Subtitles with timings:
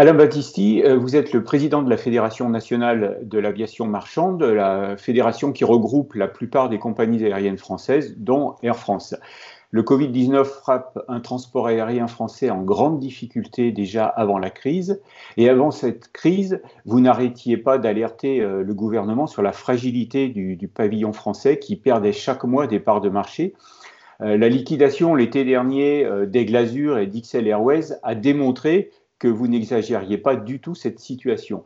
[0.00, 4.96] Alain Battisti, euh, vous êtes le président de la Fédération nationale de l'aviation marchande, la
[4.96, 9.16] fédération qui regroupe la plupart des compagnies aériennes françaises, dont Air France.
[9.72, 15.00] Le Covid-19 frappe un transport aérien français en grande difficulté déjà avant la crise.
[15.36, 20.68] Et avant cette crise, vous n'arrêtiez pas d'alerter euh, le gouvernement sur la fragilité du,
[20.72, 23.52] pavillon français qui perdait chaque mois des parts de marché.
[24.20, 30.18] Euh, la liquidation l'été dernier des Glazures et d'XL Airways a démontré que vous n'exagériez
[30.18, 31.64] pas du tout cette situation.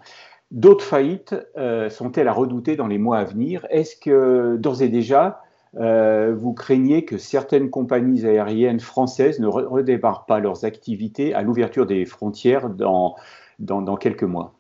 [0.52, 3.66] D'autres faillites euh, sont-elles à redouter dans les mois à venir?
[3.70, 5.42] Est-ce que d'ores et déjà,
[5.78, 11.86] euh, vous craignez que certaines compagnies aériennes françaises ne redémarrent pas leurs activités à l'ouverture
[11.86, 13.16] des frontières dans,
[13.58, 14.55] dans, quelques mois?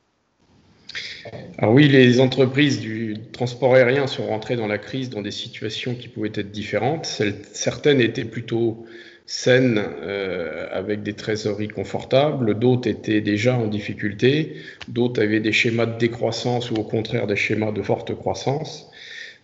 [1.58, 5.94] Alors oui, les entreprises du transport aérien sont rentrées dans la crise dans des situations
[5.94, 7.04] qui pouvaient être différentes.
[7.52, 8.86] Certaines étaient plutôt
[9.32, 14.56] saines euh, avec des trésoreries confortables, d'autres étaient déjà en difficulté,
[14.88, 18.90] d'autres avaient des schémas de décroissance ou au contraire des schémas de forte croissance.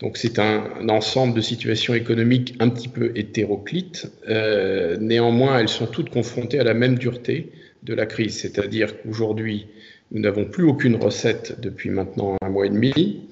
[0.01, 4.13] Donc c'est un, ensemble de situations économiques un petit peu hétéroclites.
[4.29, 7.51] Euh, néanmoins, elles sont toutes confrontées à la même dureté
[7.83, 9.69] de la crise, c'est-à-dire qu'aujourd'hui,
[10.13, 13.23] nous n'avons plus aucune recette depuis maintenant un mois et demi.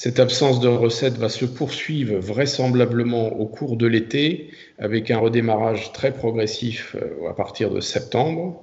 [0.00, 5.92] Cette absence de recettes va se poursuivre vraisemblablement au cours de l'été avec un redémarrage
[5.92, 8.62] très progressif euh, à partir de septembre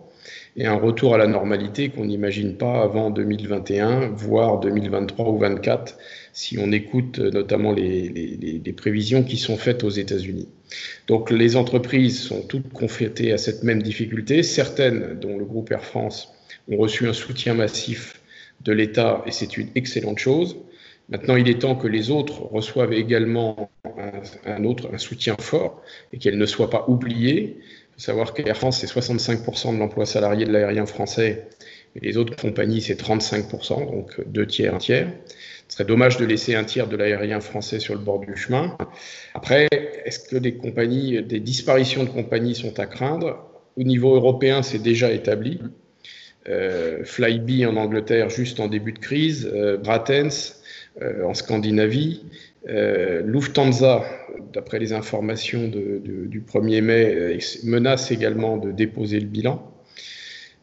[0.56, 5.98] et un retour à la normalité qu'on n'imagine pas avant 2021, voire 2023 ou 2024,
[6.32, 10.48] si on écoute euh, notamment les, prévisions qui sont faites aux États-Unis.
[11.08, 14.42] Donc les entreprises sont toutes confrontées à cette même difficulté.
[14.42, 16.32] Certaines, dont le groupe Air France,
[16.72, 18.22] ont reçu un soutien massif
[18.62, 20.56] de l'État et c'est une excellente chose.
[21.10, 23.70] Maintenant, il est temps que les autres reçoivent également
[24.46, 25.82] un, autre, un soutien fort
[26.12, 27.58] et qu'elles ne soient pas oubliées.
[27.60, 31.48] Il faut savoir qu'Air France, c'est 65% de l'emploi salarié de l'aérien français
[31.96, 35.08] et les autres compagnies, c'est 35%, donc deux tiers, un tiers.
[35.68, 38.78] Ce serait dommage de laisser un tiers de l'aérien français sur le bord du chemin.
[39.34, 39.68] Après,
[40.04, 43.50] est-ce que des compagnies, des disparitions de compagnies sont à craindre?
[43.78, 45.60] Au niveau européen, c'est déjà établi.
[46.48, 50.55] Euh, Flybe en Angleterre, juste en début de crise, euh, Bratens,
[51.02, 52.22] en Scandinavie.
[52.68, 54.04] Euh, Lufthansa,
[54.54, 59.72] d'après les informations du 1er mai, euh, menace également de déposer le bilan.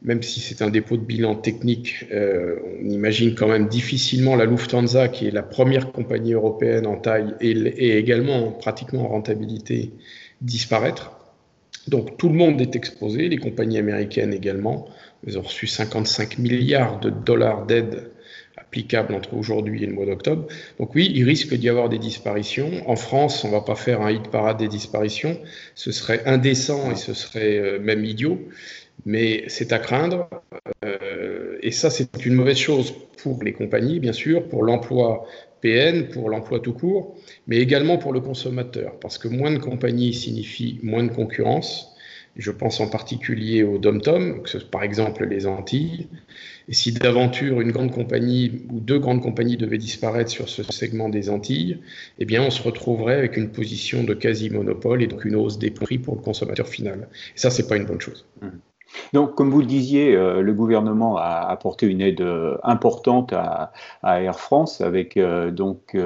[0.02, 5.06] Même si c'est un dépôt de bilan technique, on imagine quand même difficilement la Lufthansa,
[5.06, 9.92] qui est la première compagnie européenne en taille et, et également pratiquement en rentabilité,
[10.40, 11.12] disparaître.
[11.86, 14.88] Donc tout le monde est exposé, les compagnies américaines également.
[15.24, 18.11] Elles ont reçu 55 milliards de dollars d'aide
[18.72, 20.46] applicable entre aujourd'hui et le mois d'octobre.
[20.78, 22.70] Donc oui, il risque d'y avoir des disparitions.
[22.88, 25.38] En France, on ne va pas faire un hit parade des disparitions.
[25.74, 28.40] Ce serait indécent et ce serait euh, même idiot.
[29.04, 30.30] Mais c'est à craindre.
[30.86, 35.26] Euh, et ça, c'est une mauvaise chose pour les compagnies, bien sûr, pour l'emploi
[35.60, 37.14] PN, pour l'emploi tout court,
[37.46, 38.98] mais également pour le consommateur.
[39.00, 41.91] Parce que moins de compagnies signifie moins de concurrence.
[42.36, 46.08] Je pense en particulier aux dom-tom, par exemple les Antilles.
[46.68, 51.08] Et si d'aventure une grande compagnie ou deux grandes compagnies devaient disparaître sur ce segment
[51.08, 51.78] des Antilles,
[52.18, 55.70] eh bien on se retrouverait avec une position de quasi-monopole et donc une hausse des
[55.70, 57.08] prix pour le consommateur final.
[57.34, 58.24] Et ça, c'est pas une bonne chose.
[58.40, 58.48] Mmh.
[59.12, 63.72] Donc, comme vous le disiez, euh, le gouvernement a apporté une aide euh, importante à,
[64.02, 65.96] Air France avec euh, donc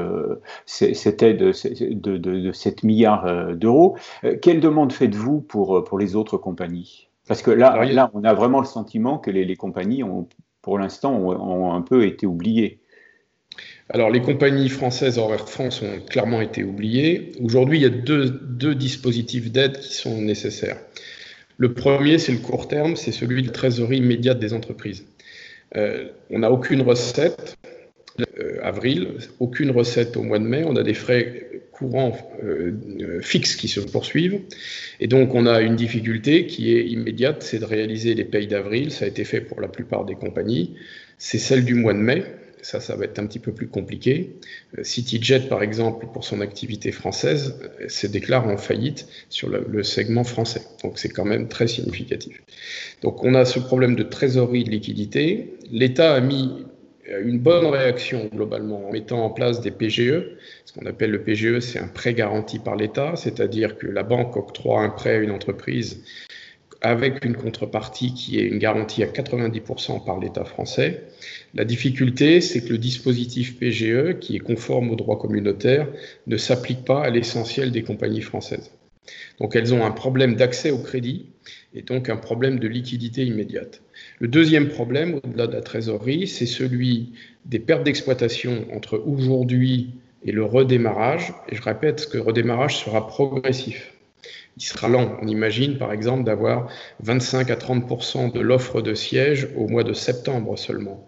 [0.67, 3.97] cette aide de, 7 milliards d'euros.
[4.43, 7.09] quelle demande faites-vous pour, pour les autres compagnies?
[7.27, 10.29] Parce que là, là, on a vraiment le sentiment que les, compagnies, ont,
[10.63, 12.81] pour l'instant, ont, un peu été oubliées.
[13.89, 17.33] Alors, les compagnies françaises hors Air France ont clairement été oubliées.
[17.43, 20.79] Aujourd'hui, il y a deux, deux dispositifs d'aide qui sont nécessaires.
[21.59, 25.06] Le premier, c'est le court terme, c'est celui de trésorerie immédiate des entreprises.
[25.77, 27.56] Euh, on n'a aucune recette
[28.39, 33.56] euh, avril, aucune recette au mois de mai, on a des frais courants euh, fixes
[33.56, 34.41] qui se poursuivent,
[35.00, 38.91] et donc on a une difficulté qui est immédiate, c'est de réaliser les payes d'avril,
[38.91, 40.76] ça a été fait pour la plupart des compagnies,
[41.19, 42.25] c'est celle du mois de mai,
[42.62, 44.37] ça, ça va être un petit peu plus compliqué.
[44.79, 49.82] Euh, CityJet, par exemple, pour son activité française, euh, se déclare en faillite sur le,
[49.82, 50.62] segment français.
[50.82, 52.43] Donc c'est quand même très significatif.
[53.03, 55.55] Donc on a ce problème de trésorerie de liquidité.
[55.70, 56.67] L'État a mis
[57.11, 60.25] euh, une bonne réaction globalement en mettant en place des PGE.
[60.64, 64.37] Ce qu'on appelle le PGE, c'est un prêt garanti par l'État, c'est-à-dire que la banque
[64.37, 66.03] octroie un prêt à une entreprise
[66.81, 71.05] avec une contrepartie qui est une garantie à 90% par l'État français.
[71.55, 75.88] La difficulté, c'est que le dispositif PGE, qui est conforme au droit communautaire,
[76.26, 78.70] ne s'applique pas à l'essentiel des compagnies françaises.
[79.38, 81.26] Donc elles ont un problème d'accès au crédit
[81.75, 83.82] et donc un problème de liquidité immédiate.
[84.19, 87.12] Le deuxième problème, au-delà de la trésorerie, c'est celui
[87.44, 89.90] des pertes d'exploitation entre aujourd'hui
[90.25, 91.32] et le redémarrage.
[91.49, 93.95] Et je répète que le redémarrage sera progressif.
[94.56, 95.17] Il sera lent.
[95.23, 96.69] On imagine par exemple d'avoir
[97.00, 101.06] 25 à 30% de l'offre de sièges au mois de septembre seulement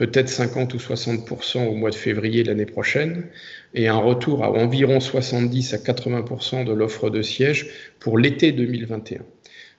[0.00, 3.26] peut-être 50 ou 60 au mois de février l'année prochaine,
[3.74, 7.68] et un retour à environ 70 à 80% de l'offre de sièges
[7.98, 9.20] pour l'été 2021.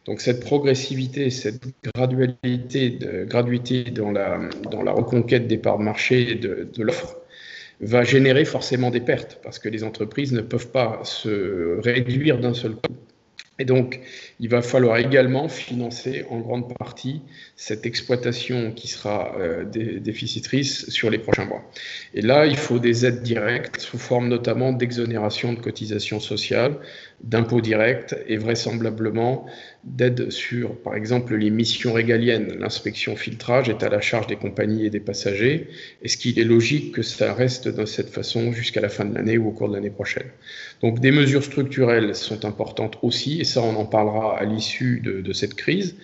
[0.06, 1.64] Donc cette progressivité, cette
[1.96, 4.38] gradualité, de, graduité dans la,
[4.92, 7.21] reconquête des parts de marché de l'offre
[7.82, 12.54] va générer forcément des pertes parce que les entreprises ne peuvent pas se réduire d'un
[12.54, 12.96] seul coup.
[13.60, 14.00] Et donc,
[14.40, 17.22] il va falloir également financer en grande partie
[17.56, 21.64] cette exploitation qui sera euh, déficitrice sur les prochains mois.
[22.16, 26.78] Et là, il faut des aides directes sous forme notamment d'exonération de cotisations sociales,
[27.24, 29.46] d'impôts directs et vraisemblablement
[29.84, 32.56] d'aide sur, par exemple, les missions régaliennes.
[32.60, 35.70] L'inspection filtrage est à la charge des compagnies et des passagers.
[36.04, 39.38] Est-ce qu'il est logique que ça reste de cette façon jusqu'à la fin de l'année
[39.38, 40.28] ou au cours de l'année prochaine?
[40.82, 45.22] Donc des mesures structurelles sont importantes aussi, et ça on en parlera à l'issue de,
[45.22, 45.96] de cette crise.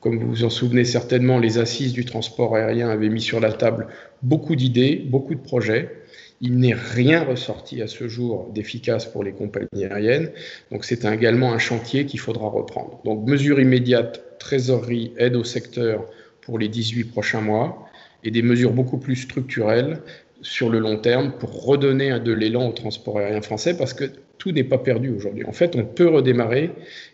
[0.00, 3.52] Comme vous vous en souvenez certainement, les assises du transport aérien avaient mis sur la
[3.52, 3.88] table
[4.22, 5.99] beaucoup d'idées, beaucoup de projets.
[6.42, 10.30] Il n'est rien ressorti à ce jour d'efficace pour les compagnies aériennes.
[10.70, 13.00] Donc c'est également un chantier qu'il faudra reprendre.
[13.04, 16.06] Donc mesures immédiates, trésorerie, aide au secteur
[16.40, 17.86] pour les 18 prochains mois
[18.24, 20.00] et des mesures beaucoup plus structurelles
[20.42, 24.04] sur le long terme pour redonner de l'élan au transport aérien français parce que
[24.38, 25.44] tout n'est pas perdu aujourd'hui.
[25.44, 26.70] En fait, on peut redémarrer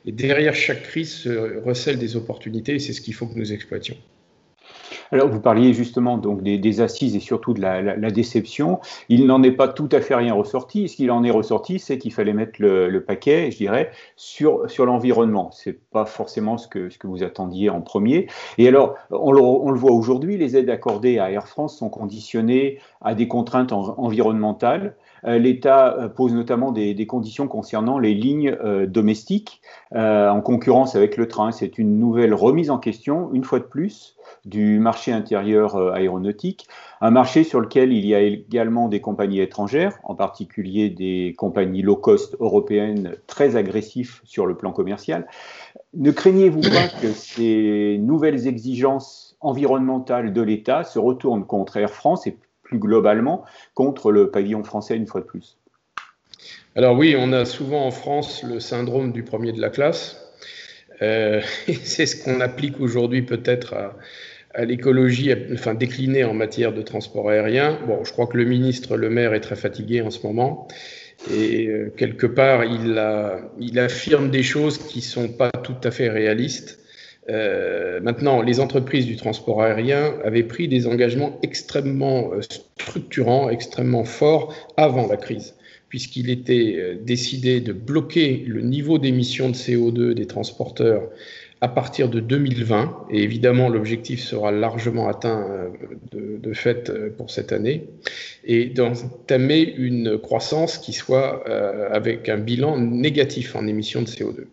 [0.06, 3.52] et derrière chaque crise se recèlent des opportunités et c'est ce qu'il faut que nous
[3.52, 3.96] exploitions.
[5.12, 8.80] Alors, vous parliez justement donc des, assises et surtout de la, déception.
[9.08, 10.88] Il n'en est pas tout à fait rien ressorti.
[10.88, 14.86] Ce qu'il en est ressorti, c'est qu'il fallait mettre le, paquet, je dirais, sur, sur
[14.86, 15.50] l'environnement.
[15.52, 18.26] C'est pas forcément ce que, ce que vous attendiez en premier.
[18.58, 23.14] Et alors, on le, voit aujourd'hui, les aides accordées à Air France sont conditionnées à
[23.14, 24.96] des contraintes environnementales.
[25.24, 29.60] Euh, L'État euh, pose notamment des, des, conditions concernant les lignes euh, domestiques
[29.92, 31.52] en concurrence avec le train.
[31.52, 36.68] C'est une nouvelle remise en question, une fois de plus, du marché intérieur euh, aéronautique,
[37.00, 41.82] un marché sur lequel il y a également des compagnies étrangères, en particulier des compagnies
[41.82, 45.26] low cost européennes très agressives sur le plan commercial.
[45.94, 52.26] Ne craignez-vous pas que ces nouvelles exigences environnementales de l'État se retournent contre Air France
[52.26, 53.44] et plus globalement
[53.74, 55.58] contre le pavillon français une fois de plus?
[56.74, 60.25] Alors oui, on a souvent en France le syndrome du premier de la classe.
[61.02, 61.40] Euh,
[61.82, 67.78] c'est ce qu'on applique aujourd'hui peut-être à, l'écologie, enfin déclinée en matière de transport aérien.
[67.86, 70.66] Bon, je crois que le ministre Le Maire est très fatigué en ce moment.
[71.30, 76.78] Et euh, quelque part, il, affirme des choses qui sont pas tout à fait réalistes.
[77.28, 82.30] Euh, maintenant, les entreprises du transport aérien avaient pris des engagements extrêmement
[82.78, 85.54] structurants, extrêmement forts avant la crise,
[85.96, 91.08] puisqu'il était euh, décidé de bloquer le niveau d'émissions de CO2 des transporteurs
[91.62, 95.68] à partir de 2020, et évidemment l'objectif sera largement atteint euh,
[96.12, 97.86] de, fait euh, pour cette année,
[98.44, 101.46] et d'entamer une croissance qui soit
[101.90, 104.44] avec un bilan négatif en émissions de CO2.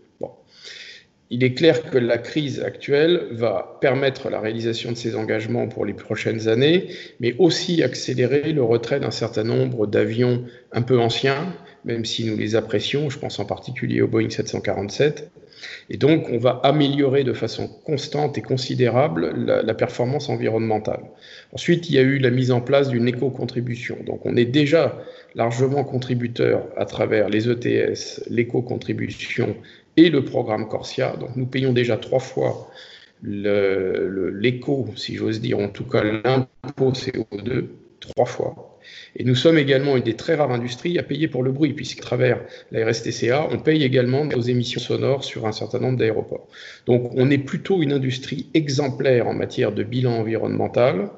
[1.36, 5.84] Il est clair que la crise actuelle va permettre la réalisation de ces engagements pour
[5.84, 11.52] les prochaines années, mais aussi accélérer le retrait d'un certain nombre d'avions un peu anciens,
[11.86, 15.32] même si nous les apprécions, je pense en particulier au Boeing 747,
[15.90, 21.02] et donc, on va améliorer de façon constante et considérable la, performance environnementale.
[21.52, 23.98] Ensuite, il y a eu la mise en place d'une éco-contribution.
[24.06, 25.02] Donc, on est déjà
[25.36, 29.56] largement contributeur à travers les ETS, l'éco-contribution
[29.98, 31.16] et le programme Corsia.
[31.18, 32.70] Donc, nous payons déjà trois fois
[33.24, 37.68] l'éco, si j'ose dire, en tout cas l'impôt CO2,
[38.00, 38.80] trois fois.
[39.16, 42.02] Et nous sommes également une des très rares industries à payer pour le bruit, puisqu'à
[42.02, 46.48] travers la RSTCA, on paye également nos émissions sonores sur un certain nombre d'aéroports.
[46.86, 51.10] Donc on est plutôt une industrie exemplaire en matière de bilan environnemental.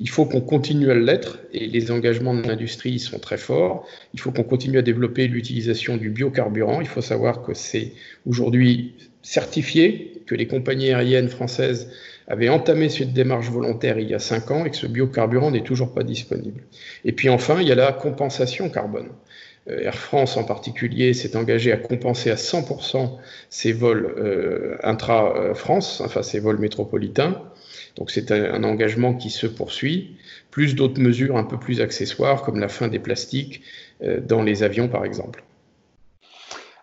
[0.00, 3.86] Il faut qu'on continue à l'être et les engagements de l'industrie sont très forts.
[4.14, 6.80] Il faut qu'on continue à développer l'utilisation du biocarburant.
[6.80, 7.92] Il faut savoir que c'est
[8.24, 11.90] aujourd'hui certifié, que les compagnies aériennes françaises
[12.28, 15.64] avait entamé cette démarche volontaire il y a cinq ans et que ce biocarburant n'est
[15.64, 16.62] toujours pas disponible.
[17.04, 19.08] Et puis enfin, il y a la compensation carbone.
[19.68, 23.18] Euh, Air France en particulier s'est engagé à compenser à 100%
[23.50, 27.42] ses vols euh, intra-France, enfin ses vols métropolitains.
[27.98, 30.16] Donc c'est un, engagement qui se poursuit,
[30.52, 33.62] plus d'autres mesures un peu plus accessoires comme la fin des plastiques
[34.02, 35.42] euh, dans les avions par exemple.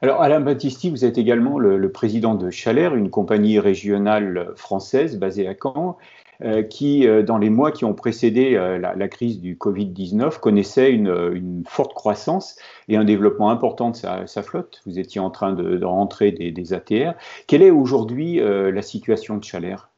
[0.02, 5.48] Alors, Alain Battisti, vous êtes également le, président de Chalère, une compagnie régionale française basée
[5.48, 5.98] à Caen,
[6.44, 11.64] euh, qui, euh, dans les mois qui ont précédé la, crise du Covid-19, connaissait une,
[11.66, 12.58] forte croissance
[12.90, 14.82] et un développement important de sa, flotte.
[14.86, 17.14] Vous étiez en train de, rentrer des, ATR.
[17.48, 19.90] Quelle est aujourd'hui la situation de Chalère?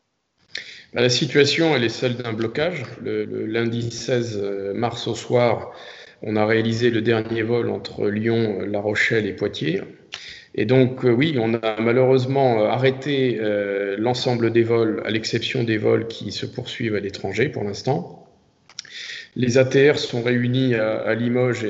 [0.94, 2.84] Bah, La situation, elle est celle d'un blocage.
[3.02, 5.72] Le, lundi 16 mars au soir,
[6.22, 9.82] on a réalisé le dernier vol entre Lyon, La Rochelle et Poitiers.
[10.58, 15.64] Et donc, euh, oui, on a malheureusement euh, arrêté euh, l'ensemble des vols, à l'exception
[15.64, 18.27] des vols qui se poursuivent à l'étranger pour l'instant.
[19.36, 21.66] Les ATR sont réunis à, Limoges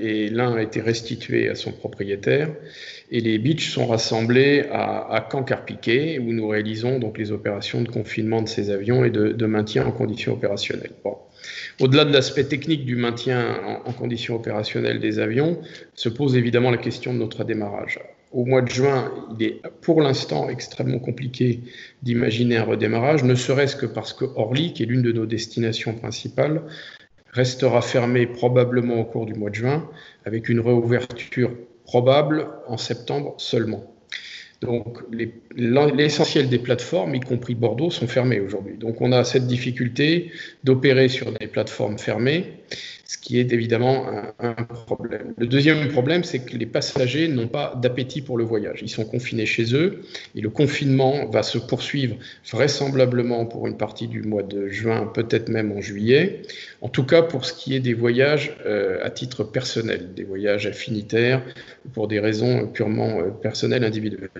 [0.00, 2.50] et l'un a été restitué à son propriétaire.
[3.10, 8.42] Et les beaches sont rassemblés à, Caen-Carpiquet, où nous réalisons donc les opérations de confinement
[8.42, 10.92] de ces avions et de, maintien en conditions opérationnelles.
[11.80, 15.60] Au-delà de l'aspect technique du maintien en, conditions opérationnelles des avions,
[15.94, 17.98] se pose évidemment la question de notre démarrage
[18.32, 21.60] au mois de juin, il est pour l'instant extrêmement compliqué
[22.02, 25.94] d'imaginer un redémarrage, ne serait-ce que parce que Orly, qui est l'une de nos destinations
[25.94, 26.62] principales,
[27.32, 29.88] restera fermé probablement au cours du mois de juin,
[30.24, 31.52] avec une réouverture
[31.84, 33.84] probable en septembre seulement.
[34.60, 34.98] Donc
[35.56, 38.76] l'essentiel des plateformes, y compris Bordeaux, sont fermées aujourd'hui.
[38.76, 40.32] Donc on a cette difficulté
[40.64, 42.59] d'opérer sur des plateformes fermées
[43.04, 44.06] ce qui est évidemment
[44.38, 44.54] un,
[44.86, 45.34] problème.
[45.36, 48.80] Le deuxième problème, c'est que les passagers n'ont pas d'appétit pour le voyage.
[48.82, 50.02] Ils sont confinés chez eux
[50.34, 52.16] et le confinement va se poursuivre
[52.50, 56.42] vraisemblablement pour une partie du mois de juin, peut-être même en juillet.
[56.80, 60.66] En tout cas, pour ce qui est des voyages euh, à titre personnel, des voyages
[60.66, 61.42] affinitaires,
[61.92, 64.30] pour des raisons purement euh, personnelles, individuelles.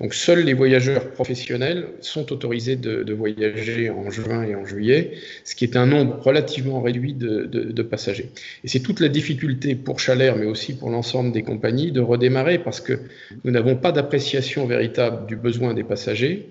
[0.00, 5.12] Donc seuls les voyageurs professionnels sont autorisés de, voyager en juin et en juillet,
[5.44, 7.39] ce qui est un nombre relativement réduit de,
[7.82, 8.30] passagers.
[8.64, 12.58] Et c'est toute la difficulté pour Chalère, mais aussi pour l'ensemble des compagnies, de redémarrer
[12.58, 12.98] parce que
[13.44, 16.50] nous n'avons pas d'appréciation véritable du besoin des passagers.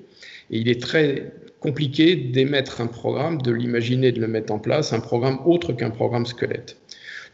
[0.51, 4.93] Et il est très compliqué d'émettre un programme, de l'imaginer, de le mettre en place,
[4.93, 6.77] un programme autre qu'un programme squelette.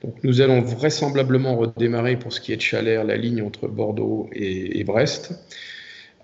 [0.03, 4.29] Donc nous allons vraisemblablement redémarrer pour ce qui est de Chalère la ligne entre Bordeaux
[4.33, 5.33] et Brest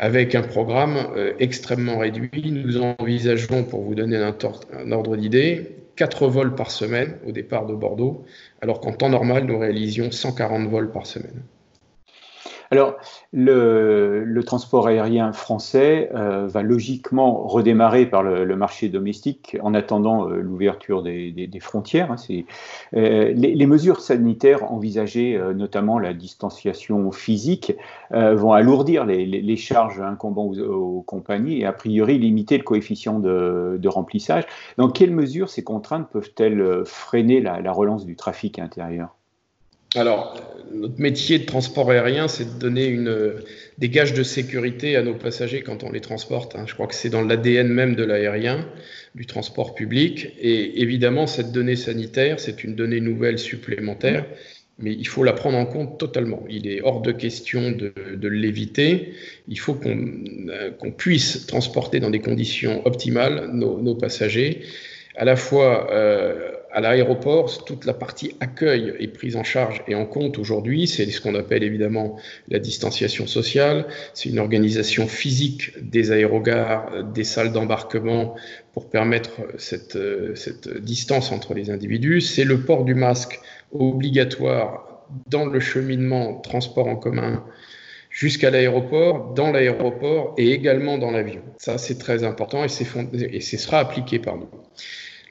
[0.02, 2.52] avec un programme euh, extrêmement réduit.
[2.52, 7.76] Nous envisageons, pour vous donner un ordre d'idée, 4 vols par semaine au départ de
[7.76, 8.26] Bordeaux,
[8.62, 11.44] alors qu'en temps normal, nous réalisions 140 vols par semaine.
[12.74, 12.96] Alors,
[13.34, 20.38] le, transport aérien français euh, va logiquement redémarrer par le, marché domestique en attendant euh,
[20.38, 22.13] l'ouverture des, frontières.
[22.13, 22.16] Hein,
[22.96, 27.74] euh, les, mesures sanitaires envisagées, notamment la distanciation physique,
[28.12, 34.46] vont alourdir les, charges incombant aux, compagnies et a priori limiter le coefficient de, remplissage.
[34.78, 39.13] Dans quelles mesures ces contraintes peuvent-elles freiner la relance du trafic intérieur?
[40.74, 43.36] Notre métier de transport aérien, c'est de donner une,
[43.77, 46.56] des gages de sécurité à nos passagers quand on les transporte.
[46.56, 46.65] Hein.
[46.68, 48.68] Je crois que c'est dans l'ADN même de l'aérien,
[49.15, 50.30] du transport public.
[50.39, 54.25] Et évidemment, cette donnée sanitaire, c'est une donnée nouvelle supplémentaire,
[54.80, 56.44] mais il faut la prendre en compte totalement.
[56.50, 59.13] Il est hors de question de, l'éviter.
[59.48, 64.62] Il faut qu'on puisse transporter dans des conditions optimales nos, passagers,
[65.15, 65.91] à la fois...
[65.91, 70.88] Euh, à l'aéroport, toute la partie accueil est prise en charge et en compte aujourd'hui.
[70.88, 73.86] C'est ce qu'on appelle évidemment la distanciation sociale.
[74.13, 78.36] C'est une organisation physique des aérogares, des salles d'embarquement
[78.74, 79.98] pour permettre cette,
[80.80, 82.22] distance entre les individus.
[82.22, 83.40] C'est le port du masque
[83.72, 87.44] obligatoire dans le cheminement transport en commun
[88.10, 91.42] jusqu'à l'aéroport, dans l'aéroport et également dans l'avion.
[91.58, 94.50] Ça, c'est très important et, et ce sera appliqué par nous.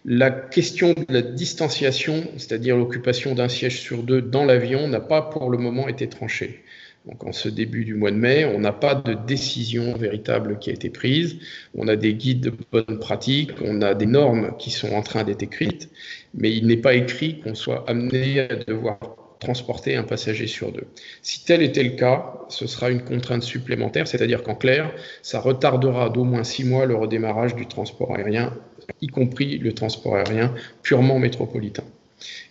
[0.07, 5.21] La question de la distanciation, c'est-à-dire l'occupation d'un siège sur deux dans l'avion, n'a pas
[5.21, 6.65] pour le moment été tranchée.
[7.07, 10.71] Donc en ce début du mois de mai, on n'a pas de décision véritable qui
[10.71, 11.37] a été prise.
[11.75, 15.25] On a des guides de bonne pratique, on a des normes qui sont en train
[15.25, 15.91] d'être écrites,
[16.35, 18.99] mais il n'est pas écrit qu'on soit amené à devoir
[19.39, 20.87] transporter un passager sur deux.
[21.23, 24.93] Si tel était le cas, ce sera une contrainte supplémentaire, c'est-à-dire qu'en clair,
[25.23, 28.55] ça retardera d'au moins six mois le redémarrage du transport aérien
[29.01, 31.85] y compris le transport aérien purement métropolitain.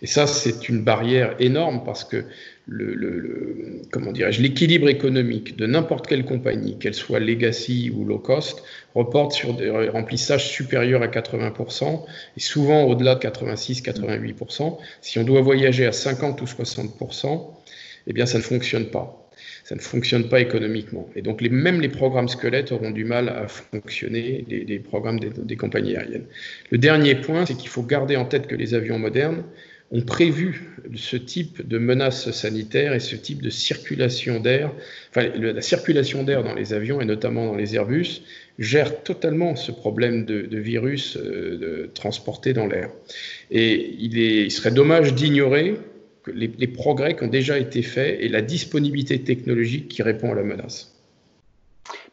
[0.02, 2.24] Et ça, c'est une barrière énorme parce que
[3.90, 8.62] comment dirais-je, l'équilibre économique de n'importe quelle compagnie, qu'elle soit legacy ou low cost,
[8.94, 12.04] reporte sur des remplissages supérieurs à 80%
[12.36, 14.78] et souvent au-delà de 86-88%.
[15.00, 17.50] Si on doit voyager à 50 ou 60%,
[18.06, 19.29] eh bien, ça ne fonctionne pas
[19.70, 21.08] ça ne fonctionne pas économiquement.
[21.14, 25.94] Et donc même les programmes squelettes auront du mal à fonctionner, les, programmes des, compagnies
[25.94, 26.26] aériennes.
[26.70, 29.44] Le dernier point, c'est qu'il faut garder en tête que les avions modernes
[29.92, 34.72] ont prévu ce type de menaces sanitaires et ce type de circulation d'air.
[35.10, 38.22] Enfin, la circulation d'air dans les avions et notamment dans les Airbus
[38.58, 42.90] gère totalement ce problème de, virus euh, transporté dans l'air.
[43.52, 45.76] Et il, serait dommage d'ignorer
[46.26, 50.34] les, les progrès qui ont déjà été faits et la disponibilité technologique qui répond à
[50.34, 51.00] la menace.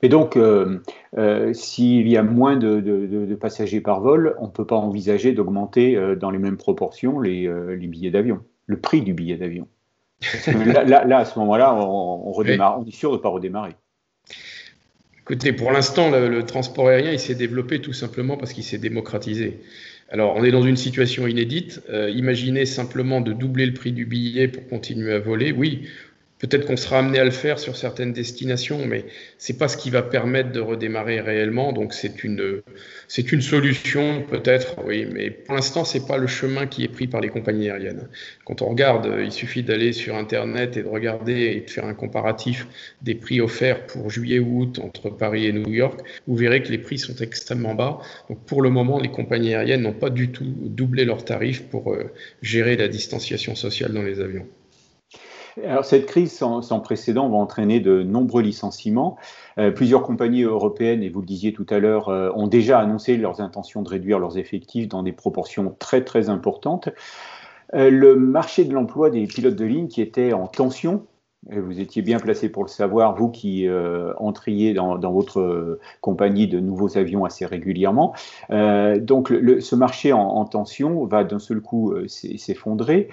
[0.01, 0.79] Mais donc, euh,
[1.17, 5.95] euh, s'il y a moins de, passagers par vol, on ne peut pas envisager d'augmenter
[5.95, 7.47] euh, dans les mêmes proportions les,
[7.87, 9.67] billets d'avion, le prix du billet d'avion.
[10.47, 13.75] Là, à ce moment-là, on, redémarre, on est sûr de ne pas redémarrer.
[15.29, 19.59] Écoutez, pour l'instant, le, transport aérien, il s'est développé tout simplement parce qu'il s'est démocratisé.
[20.09, 21.81] Alors, on est dans une situation inédite.
[22.13, 25.51] imaginez simplement de doubler le prix du billet pour continuer à voler.
[25.51, 25.89] Oui,
[26.39, 29.05] Peut-être qu'on sera amené à le faire sur certaines destinations, mais
[29.39, 31.73] c'est pas ce qui va permettre de redémarrer réellement.
[31.73, 32.61] Donc c'est une,
[33.07, 37.07] c'est une solution peut-être, oui, mais pour l'instant c'est pas le chemin qui est pris
[37.07, 38.07] par les compagnies aériennes.
[38.45, 41.95] Quand on regarde, il suffit d'aller sur Internet et de regarder et de faire un
[41.95, 42.67] comparatif
[43.01, 46.01] des prix offerts pour juillet-août entre Paris et New York.
[46.27, 47.99] Vous verrez que les prix sont extrêmement bas.
[48.29, 51.93] Donc pour le moment, les compagnies aériennes n'ont pas du tout doublé leurs tarifs pour
[51.93, 52.11] euh,
[52.43, 54.45] gérer la distanciation sociale dans les avions.
[55.65, 59.17] Alors, cette crise sans, précédent va entraîner de nombreux licenciements.
[59.57, 63.17] Euh, plusieurs compagnies européennes, et vous le disiez tout à l'heure, euh, ont déjà annoncé
[63.17, 66.89] leurs intentions de réduire leurs effectifs dans des proportions très très importantes.
[67.73, 71.05] Euh, le marché de l'emploi des pilotes de ligne qui était en tension,
[71.51, 73.67] et vous étiez bien placé pour le savoir, vous qui
[74.17, 78.13] entriez dans, votre compagnie de nouveaux avions assez régulièrement.
[78.49, 83.07] donc ce marché en, en, tension va d'un seul coup s'effondrer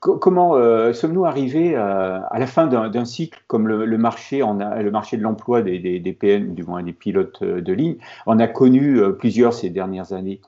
[0.00, 5.22] comment euh, sommes-nous arrivés à, la fin d'un cycle comme le, marché, le marché de
[5.22, 9.10] l'emploi des, des, PN, du moins des pilotes euh, de ligne, on a connu euh,
[9.10, 10.40] plusieurs ces dernières années,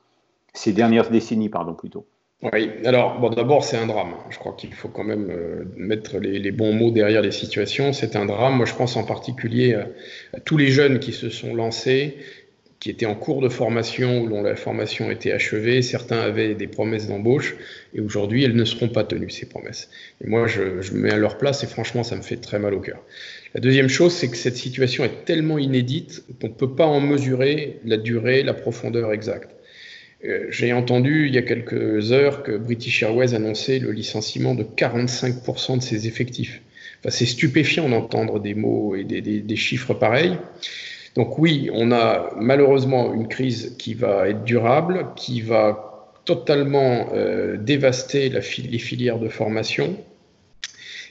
[0.53, 2.05] ces dernières décennies, pardon, plutôt?
[2.53, 4.13] Oui, alors bon, d'abord c'est un drame.
[4.29, 5.29] Je crois qu'il faut quand même
[5.75, 7.91] mettre les, bons mots derrière les situations.
[7.91, 8.55] C'est un drame.
[8.55, 9.73] Moi, je pense en particulier
[10.33, 12.17] à tous les jeunes qui se sont lancés
[12.79, 15.81] qui étaient en cours de formation ou dont la formation était achevée.
[15.81, 17.55] Certains avaient des promesses d'embauche
[17.93, 19.89] et aujourd'hui, elles ne seront pas tenues, ces promesses.
[20.23, 20.61] Et moi, je,
[20.93, 23.03] me mets à leur place et franchement, ça me fait très mal au cœur.
[23.53, 27.01] La deuxième chose, c'est que cette situation est tellement inédite qu'on ne peut pas en
[27.01, 29.55] mesurer la durée, la profondeur exacte.
[30.23, 34.63] Euh, j'ai entendu il y a quelques heures que British Airways annonçait le licenciement de
[34.63, 36.61] 45% de ses effectifs.
[36.99, 40.37] Enfin, c'est stupéfiant d'entendre des mots et des chiffres pareils.
[41.15, 47.57] Donc oui, on a malheureusement une crise qui va être durable, qui va totalement euh,
[47.57, 48.41] dévaster les
[48.79, 49.97] filières de formation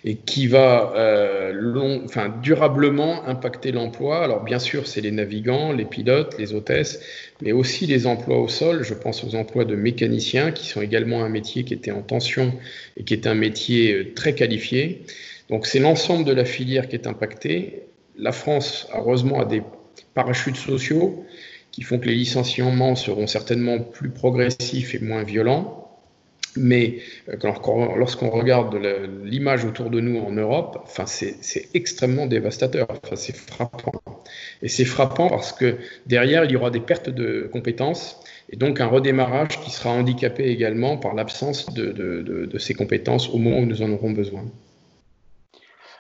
[0.05, 4.23] et qui va euh, enfin, durablement impacter l'emploi.
[4.23, 7.01] Alors bien sûr, c'est les navigants, les pilotes, les hôtesses,
[7.43, 8.85] mais aussi les emplois au sol.
[8.85, 12.53] Je pense aux emplois de mécaniciens, qui sont également un métier qui était en tension
[12.97, 15.03] et qui est un métier euh, très qualifié.
[15.51, 17.83] Donc c'est l'ensemble de la filière qui est impactée.
[18.17, 19.63] La France, heureusement, a des
[20.15, 21.25] parachutes sociaux
[21.71, 25.85] qui font que les licenciements seront certainement plus progressifs et moins violents.
[26.57, 27.37] Mais euh,
[27.97, 28.77] lorsqu'on regarde
[29.23, 33.93] l'image autour de nous en Europe, enfin, c'est extrêmement dévastateur, c'est frappant.
[34.63, 38.81] Et c'est frappant parce que derrière, il y aura des pertes de compétences et donc
[38.81, 43.67] un redémarrage qui sera handicapé également par l'absence de, de ces compétences au moment où
[43.67, 44.45] nous en aurons besoin.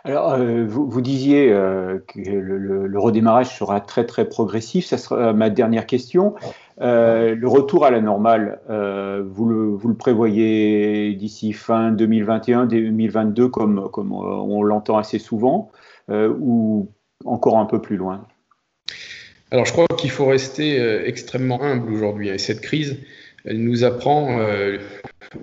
[0.08, 4.86] Alors, euh, vous, disiez euh, que le, redémarrage sera très très progressif.
[4.86, 6.34] Ça sera ma dernière question.
[6.80, 14.12] Euh, le retour à la normale, vous le, prévoyez d'ici fin 2021, 2022, comme, comme
[14.12, 15.70] on l'entend assez souvent,
[16.10, 16.88] ou
[17.26, 18.26] encore un peu plus loin?
[19.50, 22.30] Alors, je crois qu'il faut rester extrêmement humble aujourd'hui.
[22.30, 22.96] Et cette crise,
[23.44, 24.38] elle nous apprend,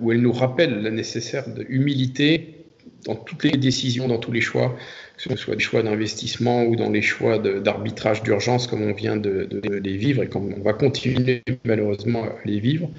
[0.00, 2.55] ou elle nous rappelle la nécessaire humilité
[3.04, 4.76] dans toutes les décisions, dans tous les choix,
[5.16, 9.16] que ce soit des choix d'investissement ou dans les choix d'arbitrage d'urgence comme on vient
[9.16, 9.48] de,
[9.82, 12.90] les vivre et comme on va continuer malheureusement à les vivre.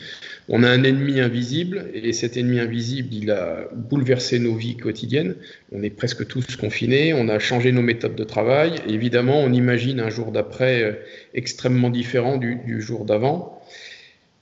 [0.50, 5.36] On a un ennemi invisible et cet ennemi invisible, il a bouleversé nos vies quotidiennes.
[5.72, 8.76] On est presque tous confinés, on a changé nos méthodes de travail.
[8.88, 10.94] évidemment, on imagine un jour d'après euh,
[11.34, 13.62] extrêmement différent du, du jour d'avant.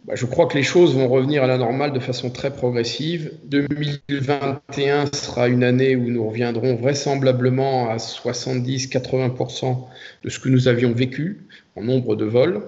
[0.06, 3.32] Bah, je crois que les choses vont revenir à la normale de façon très progressive.
[3.46, 9.78] 2021 sera une année où nous reviendrons vraisemblablement à 70-80%
[10.24, 12.62] de ce que nous avions vécu en nombre de vols.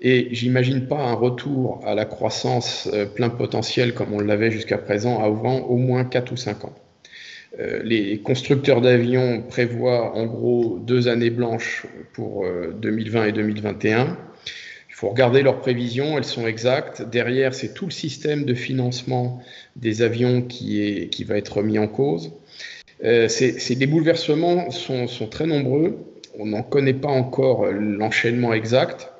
[0.00, 4.78] Et j'imagine pas un retour à la croissance euh, plein potentiel comme on l'avait jusqu'à
[4.78, 6.74] présent avant au moins 4 ou 5 ans.
[7.58, 12.46] Euh, les constructeurs d'avions prévoient en gros deux années blanches pour
[12.80, 14.16] 2020 euh, et 2021
[15.00, 17.00] faut regarder leurs prévisions, elles sont exactes.
[17.00, 19.40] Derrière, c'est tout le système de financement
[19.74, 22.34] des avions qui, est, qui va être mis en cause.
[23.02, 25.96] Euh, les bouleversements sont, sont, très nombreux.
[26.38, 29.10] On n'en connaît pas encore l'enchaînement exact.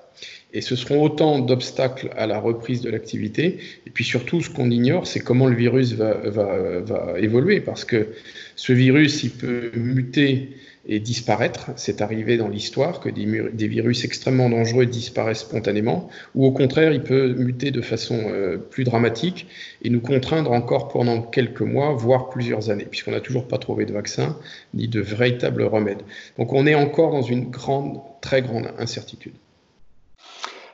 [0.52, 3.60] Et ce seront autant d'obstacles à la reprise de l'activité.
[3.86, 7.62] Et puis surtout, ce qu'on ignore, c'est comment le virus va, va, va, évoluer.
[7.62, 8.08] Parce que
[8.54, 10.50] ce virus, il peut muter
[10.86, 11.70] et disparaître.
[11.76, 17.02] C'est arrivé dans l'histoire que des, virus extrêmement dangereux disparaissent spontanément, ou au contraire, il
[17.02, 19.46] peut muter de façon euh, plus dramatique
[19.82, 23.84] et nous contraindre encore pendant quelques mois, voire plusieurs années, puisqu'on n'a toujours pas trouvé
[23.84, 24.36] de vaccin
[24.74, 26.02] ni de véritable remède.
[26.38, 29.34] Donc on est encore dans une grande, très grande incertitude.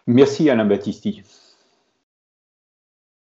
[0.07, 1.23] Merci Alain Battisti.